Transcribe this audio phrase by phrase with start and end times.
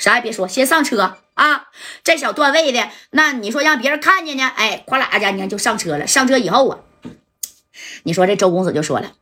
[0.00, 1.68] 啥也别说，先上车啊！
[2.02, 4.50] 这小段位的，那你说让别人看见呢？
[4.56, 6.06] 哎，哗啦家，你看就上车了。
[6.06, 6.78] 上车以后啊，
[8.04, 9.12] 你说这周公子就说了，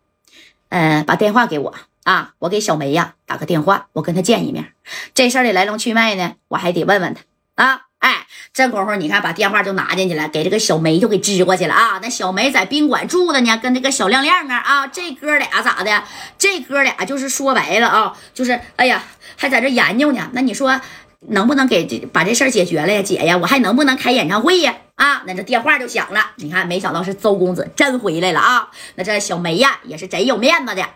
[0.69, 4.73] 嗯，把电话给我啊，我给小梅呀打个电话，我跟她见一面。
[5.15, 7.23] 这事儿的来龙去脉呢，我还得问问她
[7.63, 7.88] 啊。
[7.99, 11.99] 哎，这功夫你看，把电话就拿进去了，给这个小梅就给支过去了啊。
[12.01, 16.05] 那小梅在宾馆住的呢，跟那个小亮亮啊啊，这哥俩咋的？
[16.39, 19.03] 这哥俩就是说白了啊，就是哎呀，
[19.37, 20.31] 还在这研究呢。
[20.33, 20.81] 那你说
[21.29, 23.37] 能不能给这把这事儿解决了呀，姐呀？
[23.37, 24.77] 我还能不能开演唱会呀？
[24.95, 26.33] 啊，那这电话就响了。
[26.37, 28.71] 你看，没想到是周公子真回来了啊。
[28.95, 30.87] 那这小梅呀，也是贼有面子的。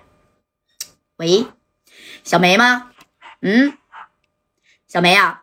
[1.17, 1.47] 喂，
[2.23, 2.91] 小梅吗？
[3.41, 3.77] 嗯，
[4.87, 5.42] 小梅呀。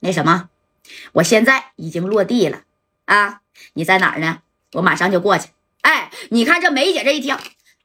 [0.00, 0.50] 那什么，
[1.12, 2.62] 我现在已经落地了
[3.06, 3.40] 啊！
[3.74, 4.42] 你在哪儿呢？
[4.72, 5.50] 我马上就过去。
[5.80, 7.36] 哎，你看这梅姐这一听，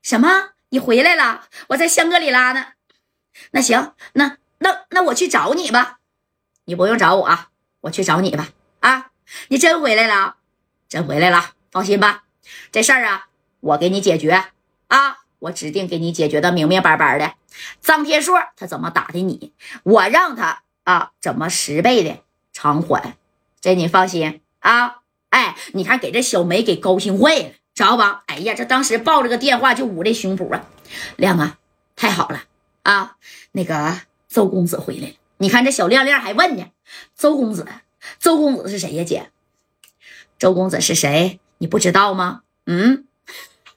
[0.02, 0.50] 什么？
[0.70, 1.46] 你回来了？
[1.70, 2.68] 我在香格里拉呢。
[3.52, 6.00] 那行，那那那我去找你吧。
[6.66, 7.40] 你不用找我，
[7.82, 8.50] 我去找你吧。
[8.82, 9.12] 啊，
[9.48, 10.36] 你真回来了？
[10.90, 11.54] 真回来了？
[11.72, 12.24] 放心吧，
[12.72, 13.28] 这事儿啊，
[13.62, 14.52] 我给你解决
[14.88, 15.20] 啊！
[15.40, 17.36] 我指定给你解决的明明白白的。
[17.82, 19.54] 张天硕他怎么打的你？
[19.84, 20.64] 我让他。
[20.92, 22.20] 啊，怎么十倍的
[22.52, 23.16] 偿还？
[23.62, 24.98] 这你放心啊！
[25.30, 28.24] 哎，你看给这小梅给高兴坏了，知道吧？
[28.28, 30.66] 哎呀，这当时抱着个电话就捂这胸脯啊，
[31.16, 31.60] 亮啊，
[31.96, 32.44] 太好了
[32.84, 33.16] 啊！
[33.54, 36.66] 那个周公子回来了，你看这小亮亮还问呢，
[37.16, 37.66] 周公子，
[38.20, 39.06] 周公子是谁呀？
[39.06, 39.32] 姐，
[40.38, 41.40] 周公子是谁？
[41.60, 42.42] 你不知道吗？
[42.66, 43.06] 嗯，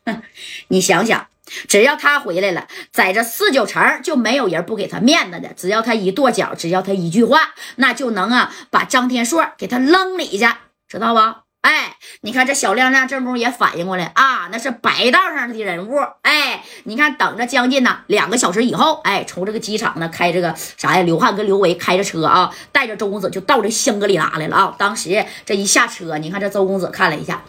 [0.67, 1.28] 你想想。
[1.69, 5.53] 只要他回来了，在这四九城就没有人不给他面子的。
[5.55, 10.47] 只要他一跺脚，只要他一句话，那就能啊把张天硕给他扔里去，
[10.89, 11.20] 知道不？
[11.61, 15.98] 哎，你看这小亮亮这功夫也反应过来啊，那是白道上的人物。
[16.20, 21.03] 哎，你看等着将近呢两个小时以后，哎，从这个机场呢开这个啥呀？
[21.03, 24.75] 刘汉跟刘维开着车啊，带着周公子就到这香格里拉来了啊。
[24.78, 27.42] 当时这一下车，你看这周公子看了一下，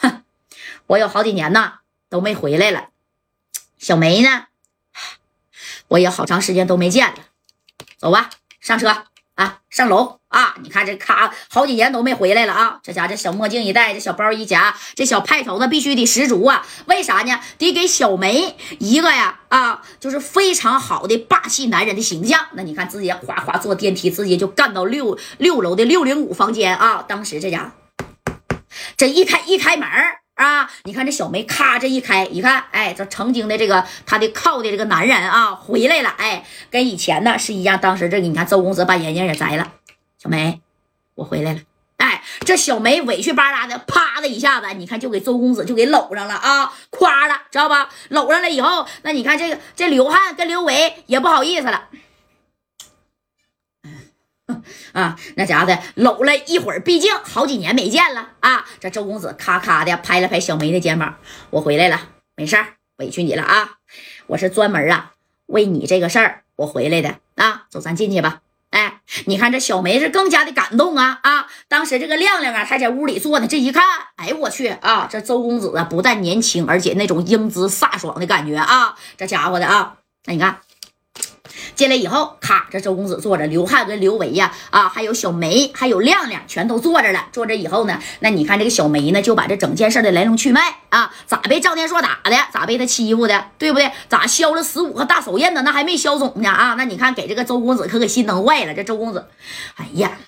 [0.00, 0.22] 哼，
[0.86, 1.74] 我有好几年呢
[2.08, 2.88] 都没回来了。
[3.78, 4.46] 小梅呢？
[5.88, 7.14] 我也好长时间都没见了。
[7.96, 8.30] 走吧，
[8.60, 10.56] 上车啊，上楼啊！
[10.62, 12.80] 你看这咔，好几年都没回来了啊！
[12.82, 16.66] 这家这小墨镜一戴，这小包一夹，这小派头子必须得十足啊！
[16.86, 17.40] 为啥呢？
[17.56, 22.48] 得给小梅一个呀啊，就是非常好的霸气男人的形象。
[22.52, 27.04] 那你看，直接哗哗坐电梯，直接就干到六六楼的六零五房间啊！
[27.08, 27.72] 当时这家
[28.96, 29.88] 这一开一开门
[30.38, 30.70] 啊！
[30.84, 37.76] 你看这小梅，咔这一开，一看，哎，这曾经的这个他的靠的这个男人啊，回来了，哎，跟以前呢是一样。
[37.80, 39.72] 当时这个你看，周公子把眼镜也摘了，
[40.16, 40.60] 小梅，
[41.16, 41.60] 我回来了，
[41.96, 47.88] 哎，这小梅委屈巴拉的，啪的一下子，你看就给周公子就给搂上了啊，夸了，知道吧？
[48.10, 51.88] 搂上了以后，那你看这个这刘汉跟刘维也不好意思了。
[54.92, 58.64] 啊，那家伙的搂了一会儿，毕竟好几年没见了啊！
[58.80, 61.18] 这周公子咔咔的拍了拍小梅的肩膀
[61.50, 62.00] ：“我回来了，
[62.34, 63.76] 没事儿，委屈你了啊！
[64.28, 65.12] 我是专门啊
[65.46, 67.64] 为你这个事儿我回来的啊！
[67.68, 68.40] 走，咱进去吧。
[68.70, 71.46] 哎，你看这小梅是更加的感动啊啊！
[71.68, 73.84] 当时这个亮亮啊，他在屋里坐呢，这一看，
[74.16, 75.06] 哎我去啊！
[75.10, 78.96] 这周公子啊，不但年轻，而且那种英姿飒爽的感觉啊！
[79.18, 80.60] 这家伙的啊，那你看。”
[81.78, 87.28] 进来以后，咔，这周公子坐着，刘汉跟刘维呀，啊，还有小梅，还有亮亮，全都坐着了。
[87.30, 93.92] 坐着以后呢，那你看这个小梅呢，就把这整件事的来龙去脉啊，咋被赵天硕打的，咋被他欺负的，对不对？
[94.08, 95.62] 咋削了十五个大手印呢？
[95.62, 96.74] 那还没消肿呢啊！
[96.76, 98.74] 那你看给这个周公子可给心疼坏了。
[98.74, 99.28] 这周公子，
[99.76, 100.18] 哎呀，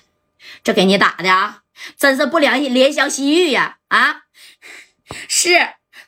[0.63, 1.63] 这给你打的啊，
[1.97, 4.21] 真是不良怜香惜玉呀啊！
[5.27, 5.49] 是，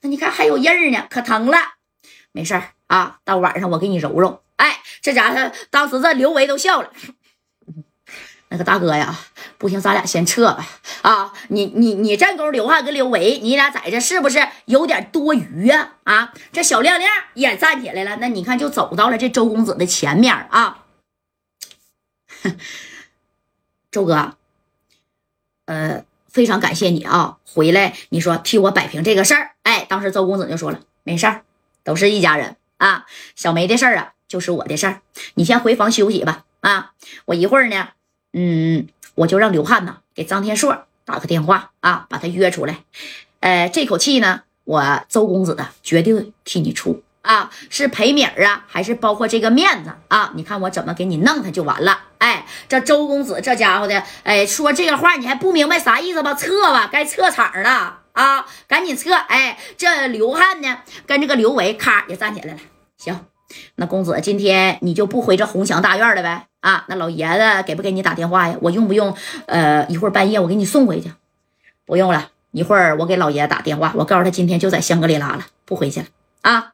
[0.04, 1.58] 那你看还有印儿呢，可疼了。
[2.31, 4.43] 没事儿啊，到晚上我给你揉揉。
[4.58, 6.91] 哎，这家伙当时这刘维都笑了。
[8.50, 9.19] 那个大哥呀，
[9.58, 10.64] 不行，咱俩先撤吧。
[11.02, 15.94] 啊，你你你这勾刘汉跟刘维，你俩在这是不是有点多余呀？
[16.03, 18.18] 啊，这小亮亮也站起来了。
[18.18, 20.86] 那你看，就走到了这周公子的前面啊。
[23.89, 24.38] 周哥，
[25.66, 29.56] 呃，非常感谢你啊，回来你说替我摆平这个事儿。
[29.63, 31.44] 哎，当时周公子就说了，没事儿，
[31.83, 33.07] 都是一家人啊。
[33.36, 34.12] 小梅的事儿啊。
[34.33, 35.01] 就是我的事儿，
[35.35, 36.45] 你先回房休息吧。
[36.62, 36.94] 啊，
[37.25, 37.89] 我一会儿呢，
[38.31, 42.80] 嗯，我就让刘汉呢给张天硕打个电话啊，把他约出来。
[43.41, 50.31] 呃，这口气呢，我周公子的绝对替你出啊，是赔米儿啊，还是包括这个面子啊？
[50.33, 52.06] 你看我怎么给你弄他就完了。
[52.18, 56.33] 哎，这周公子这家伙的，哎，说这个话你还不明白啥意思吧？
[56.33, 59.13] 撤吧，该撤场了啊，赶紧撤。
[59.13, 62.59] 哎，这刘汉呢，跟这个刘维咔也站起来了，
[62.97, 63.27] 行。
[63.75, 66.47] 那公子，今天你就不回这红墙大院了呗？
[66.61, 68.57] 啊，那老爷子给不给你打电话呀？
[68.61, 69.15] 我用不用？
[69.47, 71.11] 呃，一会儿半夜我给你送回去。
[71.85, 76.05] 不用了，一会儿我给老爷子打电话，我告诉他今天就在香格里拉了，不回去了
[76.41, 76.71] 啊。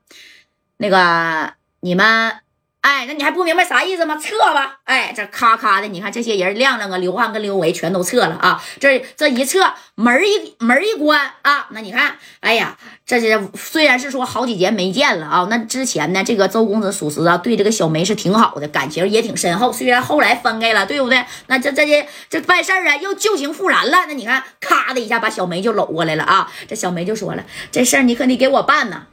[0.78, 2.34] 那个你们。
[2.82, 4.16] 哎，那你还不明白啥意思吗？
[4.16, 4.80] 撤吧！
[4.86, 8.64] 哎，这咔咔的，你看这些人，亮亮啊、刘汉跟刘维全都撤了啊。
[8.80, 9.60] 这这一撤，
[9.96, 19.74] 门一门一关啊，那你看，哎呀，这些虽然是说好几节没见了啊，那之前呢，这个周公子属实啊，对这个小梅是挺好的，感情也挺深厚。
[19.74, 21.26] 虽然后来分开了，对不对？
[21.48, 24.06] 那这这些这办事儿啊，又旧情复燃了。
[24.08, 26.50] 那你看，咔的一下把小梅就搂过来了啊。
[26.66, 27.44] 这小梅就说了，
[27.74, 29.08] 这事儿你可得给我办呐，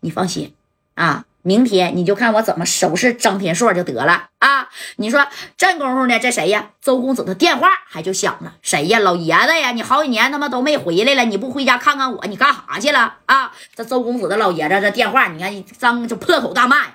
[0.00, 0.52] 你放心
[0.96, 1.26] 啊。
[1.46, 4.70] 明天你就看我怎么收拾张天硕就得了啊！
[4.96, 5.26] 你说
[5.58, 6.18] 这功夫呢？
[6.18, 6.70] 这谁呀？
[6.80, 8.54] 周公子的电话还就响了。
[8.62, 8.98] 谁呀？
[9.00, 9.72] 老爷子呀！
[9.72, 13.52] 你好几年他妈都没回来了，你不回家看看我，你干啥去了啊？
[13.76, 16.86] 这周公子的老爷子这电话，你看张就破口大骂：“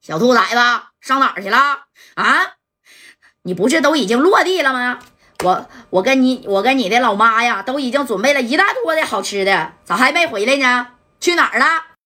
[0.00, 0.56] 小兔崽子
[1.00, 1.58] 上哪儿去了
[2.14, 2.52] 啊？
[3.42, 5.00] 你不是都已经落地了吗？
[5.42, 10.86] 我我跟你我跟你的老妈呀，都已经准备了一大桌的好吃的，咋还没回来呢？
[11.18, 11.66] 去哪儿了？”